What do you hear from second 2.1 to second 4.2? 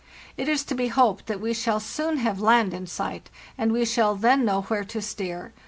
have land in sight, and we shall